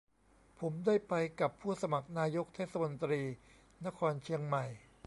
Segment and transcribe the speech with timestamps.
[0.59, 3.21] ผมได้ไปกับผู้สมัครนายกเทศมนตรี
[3.85, 4.65] นครเชียงใหม่